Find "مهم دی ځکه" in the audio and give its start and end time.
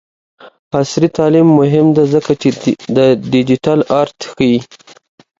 1.59-2.31